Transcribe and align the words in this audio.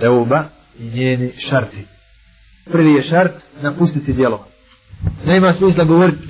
teuba 0.00 0.44
i 0.80 0.84
njeni 0.84 1.32
šarti. 1.38 1.84
Prvi 2.72 2.92
je 2.92 3.02
šart 3.02 3.34
napustiti 3.62 4.12
djelo. 4.12 4.46
Nema 5.24 5.52
smisla 5.52 5.84
govoriti 5.84 6.22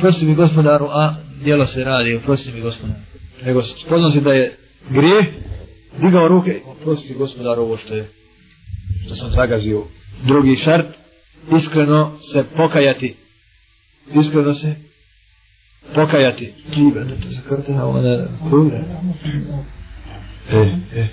prosti 0.00 0.24
mi 0.24 0.34
gospodaru, 0.34 0.86
a 0.90 1.14
djelo 1.42 1.66
se 1.66 1.84
radi, 1.84 2.20
prosti 2.24 2.52
mi 2.52 2.60
gospodaru. 2.60 3.00
Nego 3.44 3.62
spoznaći 3.62 4.20
da 4.20 4.32
je 4.32 4.56
grijeh, 4.90 5.26
digao 6.00 6.28
ruke, 6.28 6.60
prosti 6.82 7.14
gospodaru 7.14 7.62
ovo 7.62 7.76
što 7.76 7.94
je, 7.94 8.08
što 9.04 9.14
sam 9.14 9.30
zagazio. 9.30 9.82
Drugi 10.22 10.56
šart, 10.56 10.86
iskreno 11.56 12.18
se 12.32 12.44
pokajati. 12.56 13.16
Iskreno 14.14 14.54
se 14.54 14.74
pokajati. 15.94 16.52
Kiba, 16.74 17.00
da 17.00 17.14
to 17.14 17.28
zakrte, 17.28 17.72
a 17.72 17.86
ona 17.86 18.26
kruga. 18.48 18.76
E, 20.50 21.00
e. 21.00 21.06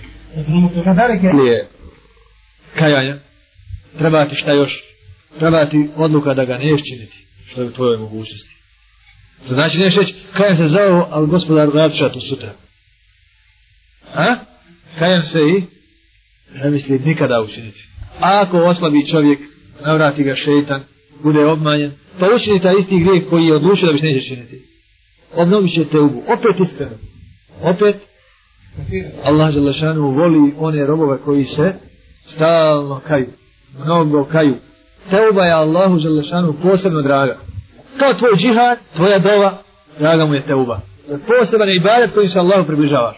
Nije 1.33 1.67
kajanja. 2.75 3.17
Treba 3.97 4.29
ti 4.29 4.35
šta 4.35 4.51
još? 4.51 4.83
Treba 5.39 5.69
ti 5.69 5.89
odluka 5.95 6.33
da 6.33 6.45
ga 6.45 6.57
neš 6.57 6.81
činiti. 6.89 7.25
Što 7.51 7.61
je 7.61 7.67
u 7.67 7.71
tvojoj 7.71 7.97
mogućnosti. 7.97 8.57
To 9.47 9.53
znači 9.53 9.79
neš 9.79 9.95
reći, 9.95 10.15
kajem 10.33 10.57
se 10.57 10.67
za 10.67 10.83
ovo, 10.83 11.07
ali 11.11 11.27
gospodar 11.27 11.69
radit 11.73 11.97
to 11.97 12.19
sutra. 12.19 12.53
A? 14.13 14.35
Kajem 14.99 15.23
se 15.23 15.39
i 15.39 15.63
ne 16.63 16.69
misli 16.69 16.99
nikada 16.99 17.41
učiniti. 17.41 17.87
A 18.19 18.41
ako 18.41 18.57
oslabi 18.57 19.07
čovjek, 19.07 19.39
navrati 19.81 20.23
ga 20.23 20.35
šeitan, 20.35 20.83
bude 21.23 21.45
obmanjen, 21.45 21.91
pa 22.19 22.25
učini 22.35 22.61
taj 22.61 22.73
isti 22.79 22.99
grijeh 22.99 23.29
koji 23.29 23.45
je 23.45 23.55
odlučio 23.55 23.87
da 23.87 23.93
biš 23.93 24.01
neće 24.01 24.27
činiti. 24.27 24.61
Obnovit 25.33 25.73
će 25.73 25.85
te 25.85 25.99
ubu. 25.99 26.23
Opet 26.27 26.59
iskreno. 26.59 26.97
Opet 27.61 27.95
Allah 29.23 29.53
Đelešanu 29.53 30.11
voli 30.11 30.53
one 30.59 30.85
robove 30.85 31.17
koji 31.17 31.45
se 31.45 31.73
stalno 32.25 33.01
kaju. 33.07 33.27
Mnogo 33.85 34.25
kaju. 34.25 34.55
Teuba 35.09 35.45
je 35.45 35.51
Allahu 35.51 35.99
Đelešanu 35.99 36.53
posebno 36.63 37.01
draga. 37.01 37.37
Kao 37.99 38.13
tvoj 38.13 38.35
džihad, 38.37 38.77
tvoja 38.95 39.19
dova, 39.19 39.57
draga 39.99 40.25
mu 40.25 40.33
je 40.33 40.41
teuba. 40.41 40.81
Poseban 41.27 41.69
je 41.69 41.75
ibadet 41.75 42.13
kojim 42.13 42.29
se 42.29 42.39
Allahu 42.39 42.67
približavaš. 42.67 43.17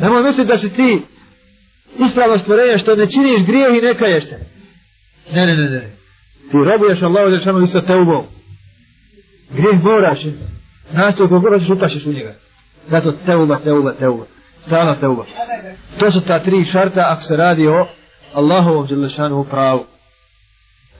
Nemoj 0.00 0.22
misliti 0.22 0.48
da 0.48 0.58
si 0.58 0.74
ti 0.74 1.02
ispravno 1.98 2.38
stvorenje 2.38 2.78
što 2.78 2.94
ne 2.94 3.06
činiš 3.06 3.46
grijeh 3.46 3.78
i 3.78 3.86
ne 3.86 3.98
kaješ 3.98 4.24
se. 4.24 4.38
Ne, 5.32 5.46
ne, 5.46 5.56
ne, 5.56 5.70
ne. 5.70 5.90
Ti 6.50 6.56
robuješ 6.72 7.02
Allahu 7.02 7.30
Đelešanu 7.30 7.62
i 7.62 7.66
sa 7.66 7.80
teubom. 7.80 8.24
Grijeh 9.50 9.82
moraš. 9.82 10.18
Nastoji 10.92 11.28
koliko 11.28 11.50
hoćeš 11.50 11.70
upašiš 11.70 12.06
u 12.06 12.12
njega. 12.12 12.34
Zato 12.90 13.12
teuba, 13.26 13.58
teuba, 13.64 13.92
teuba. 13.92 14.24
Stana 14.66 14.96
teuba. 15.00 15.24
To 15.98 16.10
su 16.10 16.20
ta 16.20 16.38
tri 16.38 16.64
šarta 16.64 17.00
ako 17.08 17.22
se 17.22 17.36
radi 17.36 17.68
o 17.68 17.86
Allahovom 18.32 18.86
Đelešanu 18.86 19.44
pravu. 19.50 19.84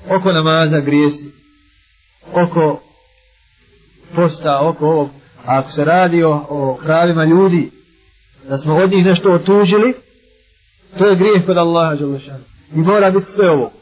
Oko 0.08 0.32
namaza 0.32 0.80
grijesi. 0.80 1.32
Oko 2.32 2.80
posta, 4.14 4.60
oko 4.60 4.86
ovog. 4.86 5.10
A 5.44 5.58
ako 5.58 5.70
se 5.70 5.84
radi 5.84 6.22
o, 6.22 6.46
o 6.48 6.78
pravima 6.84 7.24
ljudi, 7.24 7.70
da 8.48 8.58
smo 8.58 8.76
od 8.76 8.90
njih 8.90 9.04
nešto 9.04 9.32
otužili, 9.32 9.94
to 10.98 11.06
je 11.06 11.16
grijeh 11.16 11.46
kod 11.46 11.56
Allaha 11.56 11.94
Đelešanu. 11.94 12.44
I 12.74 12.78
mora 12.78 13.10
biti 13.10 13.26
sve 13.26 13.50
ovo. 13.50 13.72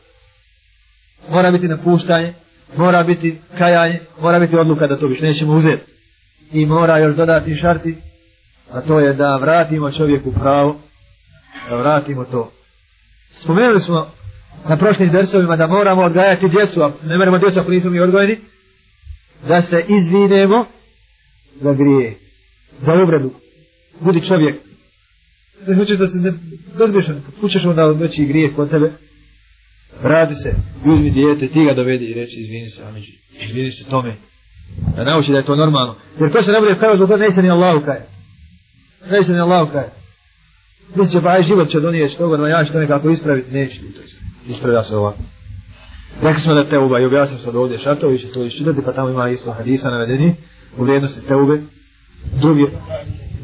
Mora 1.28 1.50
biti 1.50 1.68
napuštanje, 1.68 2.34
mora 2.76 3.02
biti 3.02 3.38
kajanje, 3.58 4.00
mora 4.20 4.38
biti 4.38 4.56
odluka 4.56 4.86
da 4.86 4.96
to 4.96 5.06
više 5.06 5.22
nećemo 5.22 5.52
uzeti. 5.52 5.92
I 6.52 6.66
mora 6.66 6.98
još 6.98 7.16
dodati 7.16 7.54
šarti, 7.54 7.96
a 8.72 8.80
to 8.80 9.00
je 9.00 9.12
da 9.12 9.36
vratimo 9.36 9.90
čovjeku 9.90 10.32
pravo, 10.32 10.76
da 11.68 11.76
vratimo 11.76 12.24
to. 12.24 12.50
Spomenuli 13.30 13.80
smo 13.80 14.10
na 14.68 14.76
prošlim 14.76 15.10
dersovima 15.10 15.56
da 15.56 15.66
moramo 15.66 16.02
odgajati 16.02 16.48
djecu, 16.48 16.82
a 16.82 16.92
ne 17.04 17.18
moramo 17.18 17.38
djecu 17.38 17.60
ako 17.60 17.70
nismo 17.70 17.90
mi 17.90 18.00
odgojeni, 18.00 18.38
da 19.48 19.60
se 19.60 19.84
izvinemo 19.88 20.66
za 21.54 21.72
grije, 21.72 22.14
za 22.80 22.92
uvredu. 22.92 23.30
Budi 24.00 24.26
čovjek. 24.26 24.56
Ne 25.66 25.76
hoćeš 25.76 25.98
da 25.98 26.08
se 26.08 26.18
ne 26.18 26.32
dozbišan, 26.78 27.22
pućeš 27.40 27.64
onda 27.64 27.86
veći 27.86 28.24
grije 28.24 28.52
kod 28.52 28.70
tebe, 28.70 28.92
vrati 30.02 30.34
se, 30.34 30.54
uzmi 30.84 31.10
dijete, 31.10 31.48
ti 31.48 31.64
ga 31.64 31.74
dovedi 31.74 32.04
i 32.04 32.14
reći 32.14 32.40
izvini 32.40 32.68
se, 32.68 32.84
amiđi, 32.84 33.12
izvini 33.40 33.70
se 33.70 33.90
tome. 33.90 34.16
Da 34.96 35.04
nauči 35.04 35.32
da 35.32 35.38
je 35.38 35.44
to 35.44 35.56
normalno. 35.56 35.96
Jer 36.20 36.32
ko 36.32 36.42
se 36.42 36.52
ne 36.52 36.60
bude 36.60 36.74
kajao 36.80 36.96
zbog 36.96 37.08
toga, 37.08 37.24
ne 37.24 37.30
se 37.30 37.42
ni 37.42 37.50
Allahu 37.50 37.84
kaje. 37.84 38.11
Ne 39.10 39.22
se 39.22 39.32
ni 39.32 39.40
Allahu 39.40 39.72
kaje. 39.72 39.90
Misli 40.94 41.12
će 41.12 41.22
pa 41.22 41.30
aj 41.30 41.42
život 41.42 41.68
će 41.68 41.80
donijeti 41.80 42.16
toga, 42.16 42.36
no 42.36 42.46
ja 42.46 42.64
što 42.64 42.78
nekako 42.78 43.10
ispraviti, 43.10 43.52
neće 43.52 43.82
li 43.82 43.92
to 43.92 44.00
ispraviti 44.48 44.88
se 44.88 44.96
ovako. 44.96 45.18
Rekli 46.22 46.40
smo 46.40 46.54
da 46.54 46.64
teuba 46.64 47.00
i 47.00 47.04
objasnim 47.04 47.40
sad 47.40 47.56
ovdje 47.56 47.78
šartovi 47.78 48.18
će 48.18 48.26
to 48.26 48.44
iščitati, 48.44 48.82
pa 48.84 48.92
tamo 48.92 49.08
ima 49.08 49.28
isto 49.28 49.52
hadisa 49.52 49.90
navedeni 49.90 50.34
u 50.78 50.82
vrijednosti 50.82 51.26
teube. 51.26 51.60
Drugi, 52.40 52.66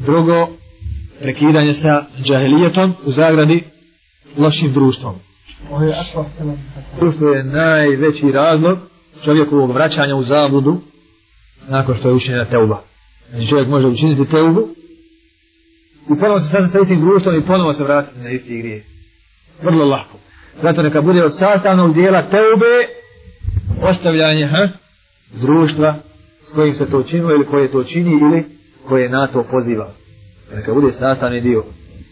drugo, 0.05 0.47
prekidanje 1.19 1.73
sa 1.73 2.03
džahilijetom 2.23 2.95
u 3.05 3.11
zagradi 3.11 3.63
lošim 4.37 4.73
društvom. 4.73 5.15
Društvo 6.99 7.29
je 7.29 7.43
najveći 7.43 8.31
razlog 8.31 8.79
čovjekovog 9.25 9.71
vraćanja 9.71 10.15
u 10.15 10.23
zabludu 10.23 10.77
nakon 11.67 11.95
što 11.95 12.07
je 12.07 12.13
učinjena 12.13 12.49
teuba. 12.49 12.81
Znači 13.29 13.47
čovjek 13.47 13.67
može 13.67 13.87
učiniti 13.87 14.31
teubu 14.31 14.67
i 16.09 16.19
ponovo 16.19 16.39
se 16.39 16.47
sad 16.47 16.71
sa 16.71 16.79
istim 16.79 17.01
društvom 17.01 17.35
i 17.35 17.45
ponovo 17.45 17.73
se 17.73 17.83
vratiti 17.83 18.19
na 18.19 18.29
isti 18.29 18.57
grije. 18.57 18.83
Vrlo 19.61 19.85
lako. 19.85 20.17
Zato 20.61 20.81
neka 20.81 21.01
bude 21.01 21.23
od 21.23 21.37
sastavnog 21.37 21.93
dijela 21.93 22.21
teube 22.21 22.73
ostavljanje 23.81 24.47
ha, 24.47 24.67
društva 25.41 25.95
s 26.41 26.53
kojim 26.55 26.73
se 26.73 26.89
to 26.89 27.03
činilo 27.03 27.31
ili 27.31 27.45
koje 27.45 27.71
to 27.71 27.83
čini 27.83 28.11
ili 28.11 28.45
koje 28.87 29.09
na 29.09 29.27
to 29.27 29.43
poziva. 29.51 29.87
Neka 30.55 30.73
bude 30.73 30.91
sastavni 30.91 31.41
dio 31.41 31.63